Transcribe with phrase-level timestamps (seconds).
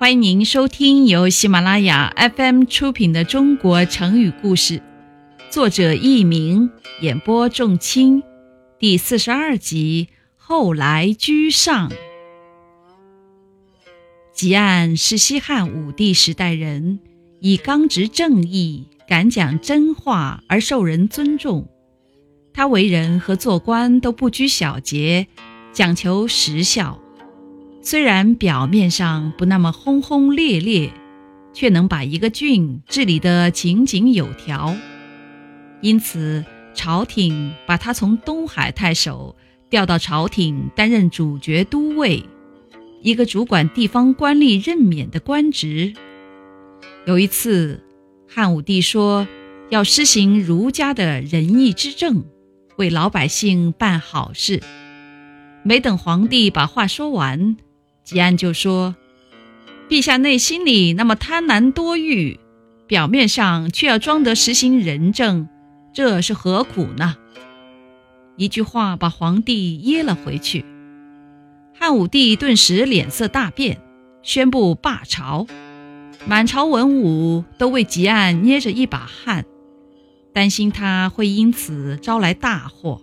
[0.00, 4.78] 欢迎您收听由喜马拉雅 FM 出品的《中国成语故事》，
[5.50, 6.70] 作者佚名，
[7.02, 8.22] 演播仲卿，
[8.78, 10.08] 第四十二集。
[10.38, 11.92] 后来居上。
[14.34, 17.00] 汲黯是西汉武帝时代人，
[17.40, 21.68] 以刚直正义、敢讲真话而受人尊重。
[22.54, 25.26] 他为人和做官都不拘小节，
[25.74, 26.98] 讲求实效。
[27.90, 30.92] 虽然表面上不那么轰轰烈烈，
[31.52, 34.76] 却能把一个郡治理得井井有条。
[35.80, 39.34] 因此，朝廷把他从东海太守
[39.68, 42.22] 调到朝廷担任主角都尉，
[43.02, 45.92] 一个主管地方官吏任免的官职。
[47.06, 47.82] 有一次，
[48.28, 49.26] 汉武帝说
[49.68, 52.24] 要施行儒家的仁义之政，
[52.76, 54.62] 为老百姓办好事。
[55.64, 57.56] 没等皇帝把话说完，
[58.10, 58.96] 吉安就说
[59.88, 62.40] ：“陛下内心里那么贪婪多欲，
[62.88, 65.48] 表面上却要装得实行仁政，
[65.94, 67.14] 这是何苦呢？”
[68.36, 70.64] 一句话把皇帝噎了回去。
[71.72, 73.80] 汉武帝顿时脸色大变，
[74.24, 75.46] 宣布罢朝。
[76.26, 79.44] 满朝文武都为吉安捏着一把汗，
[80.32, 83.00] 担心他会因此招来大祸。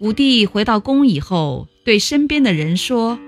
[0.00, 3.20] 武帝回到宫以后，对身边的人说。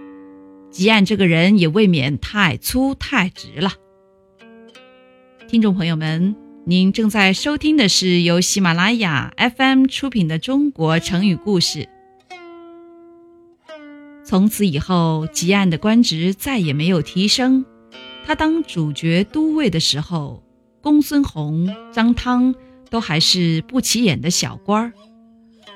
[0.74, 3.74] 吉安这个人也未免太粗太直了。
[5.46, 6.34] 听众朋友们，
[6.66, 11.78] 您正在收听的是由喜马拉雅 FM 出品的《中国成语故事》。
[14.24, 17.64] 从此以后，吉安的官职再也没有提升。
[18.26, 20.42] 他当主角都尉的时候，
[20.80, 22.52] 公孙弘、张汤
[22.90, 24.92] 都还是不起眼的小官儿。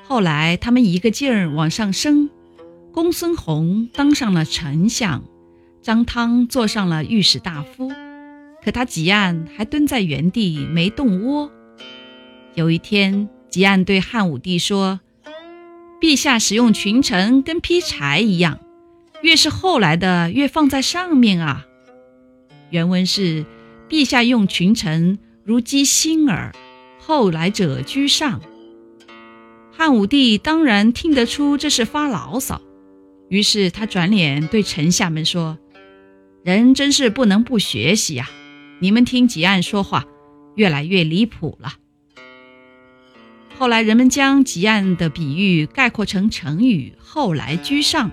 [0.03, 2.28] 后来，他们一个劲儿往上升。
[3.01, 5.23] 公孙弘当上了丞相，
[5.81, 7.89] 张汤做上了御史大夫，
[8.61, 11.49] 可他吉安还蹲在原地没动窝。
[12.55, 14.99] 有一天，吉安对汉武帝说
[16.01, 18.59] ：“陛下使用群臣跟劈柴一样，
[19.21, 21.65] 越是后来的越放在上面啊。”
[22.69, 23.45] 原文是
[23.87, 26.53] ：“陛下用群臣如积星耳，
[26.99, 28.41] 后来者居上。”
[29.71, 32.61] 汉武帝当然听得出这是发牢骚。
[33.29, 35.57] 于是他转脸对臣下们说
[36.43, 38.29] ：“人真是不能不学习呀！
[38.79, 40.05] 你们听吉安说话，
[40.55, 41.75] 越来越离谱了。”
[43.57, 48.09] 后来人们将吉安的比喻概括成成语“后来居上”，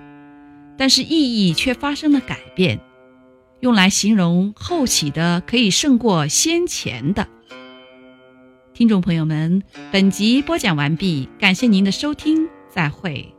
[0.77, 2.81] 但是意义却发生了改变，
[3.61, 7.29] 用来形容后起的可以胜过先前的。
[8.75, 13.36] 听众朋友们，本集播讲完毕，感谢您的收听，再会。